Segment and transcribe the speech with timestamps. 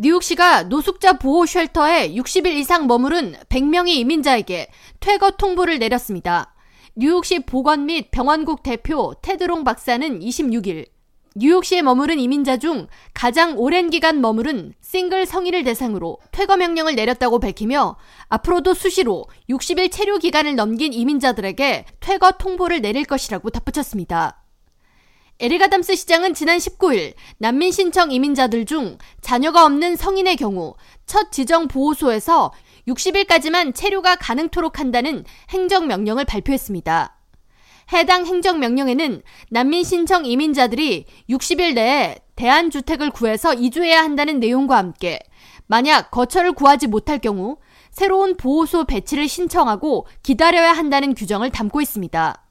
[0.00, 4.68] 뉴욕시가 노숙자 보호 쉘터에 60일 이상 머무른 100명의 이민자에게
[5.00, 6.54] 퇴거 통보를 내렸습니다.
[6.94, 10.86] 뉴욕시 보건 및 병원국 대표 테드롱 박사는 26일
[11.34, 17.96] 뉴욕시에 머무른 이민자 중 가장 오랜 기간 머무른 싱글 성인을 대상으로 퇴거 명령을 내렸다고 밝히며
[18.28, 24.44] 앞으로도 수시로 60일 체류 기간을 넘긴 이민자들에게 퇴거 통보를 내릴 것이라고 덧붙였습니다.
[25.40, 30.74] 에릭 아담스 시장은 지난 19일 난민 신청 이민자들 중 자녀가 없는 성인의 경우
[31.06, 32.52] 첫 지정 보호소에서
[32.88, 37.16] 60일까지만 체류가 가능토록 한다는 행정명령을 발표했습니다.
[37.92, 45.20] 해당 행정명령에는 난민 신청 이민자들이 60일 내에 대안주택을 구해서 이주해야 한다는 내용과 함께
[45.68, 47.58] 만약 거처를 구하지 못할 경우
[47.92, 52.47] 새로운 보호소 배치를 신청하고 기다려야 한다는 규정을 담고 있습니다.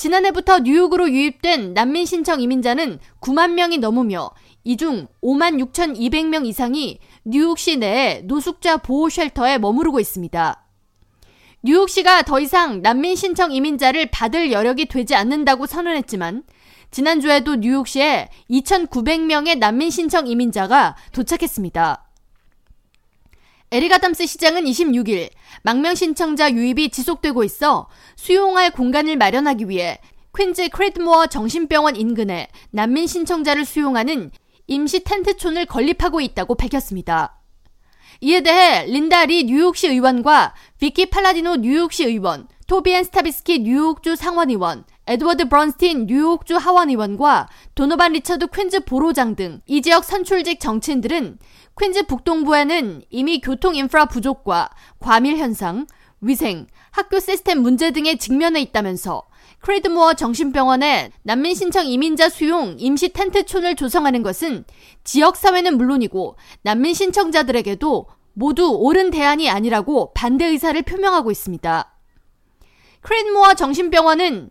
[0.00, 4.30] 지난해부터 뉴욕으로 유입된 난민 신청 이민자는 9만 명이 넘으며
[4.64, 10.64] 이 중 5만 6,200명 이상이 뉴욕시 내에 노숙자 보호 shelter에 머무르고 있습니다.
[11.62, 16.44] 뉴욕시가 더 이상 난민 신청 이민자를 받을 여력이 되지 않는다고 선언했지만
[16.90, 22.09] 지난주에도 뉴욕시에 2,900명의 난민 신청 이민자가 도착했습니다.
[23.72, 25.30] 에릭 아담스 시장은 26일
[25.62, 30.00] 망명 신청자 유입이 지속되고 있어 수용할 공간을 마련하기 위해
[30.36, 34.32] 퀸즈 크리드모어 정신병원 인근에 난민 신청자를 수용하는
[34.66, 37.40] 임시 텐트촌을 건립하고 있다고 밝혔습니다.
[38.20, 45.48] 이에 대해 린다 리 뉴욕시 의원과 비키 팔라디노 뉴욕시 의원, 토비앤 스타비스키 뉴욕주 상원의원, 에드워드
[45.48, 51.40] 브런스틴 뉴욕주 하원의원과 도노반 리처드 퀸즈 borough장 등 이 지역 선출직 정치인들은
[51.76, 55.88] 퀸즈 북동부에는 이미 교통 인프라 부족과 과밀 현상,
[56.20, 59.24] 위생, 학교 시스템 문제 등에 직면해 있다면서
[59.58, 64.64] 크레드모어 정신병원에 난민 신청 이민자 수용 임시 텐트촌을 조성하는 것은
[65.02, 71.96] 지역 사회는 물론이고 난민 신청자들에게도 모두 옳은 대안이 아니라고 반대 의사를 표명하고 있습니다.
[73.00, 74.50] 크레드모어 정신병원은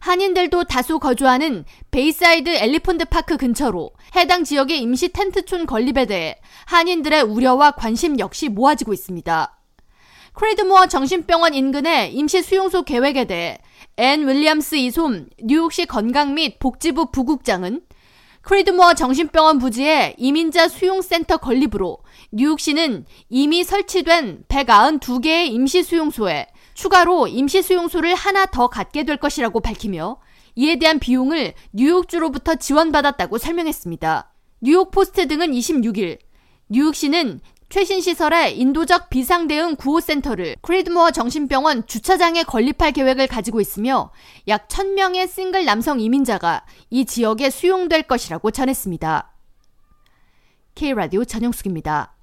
[0.00, 6.36] 한인들도 다수 거주하는 베이사이드 앨리 폰드 파크 근처로 해당 지역의 임시 텐트촌 건립에 대해
[6.66, 9.54] 한인들의 우려와 관심 역시 모아지고 있습니다.
[10.34, 13.58] 크리드모어 정신병원 인근의 임시 수용소 계획에 대해
[13.96, 17.82] 앤 윌리엄스 이솜 뉴욕시 건강 및 복지부 부국장은
[18.42, 21.98] 크리드모어 정신병원 부지의 이민자 수용센터 건립으로
[22.32, 26.46] 뉴욕시는 이미 설치된 192개의 임시 수용소에
[26.78, 30.18] 추가로 임시 수용소를 하나 더 갖게 될 것이라고 밝히며
[30.54, 34.32] 이에 대한 비용을 뉴욕주로부터 지원받았다고 설명했습니다.
[34.60, 36.18] 뉴욕 포스트 등은 26일
[36.68, 44.12] 뉴욕시는 최신 시설의 인도적 비상대응 구호센터를 크리드모어 정신병원 주차장에 건립할 계획을 가지고 있으며
[44.46, 49.32] 약 1000명의 싱글 남성 이민자가 이 지역에 수용될 것이라고 전했습니다.
[50.76, 52.17] K라디오 전영숙입니다.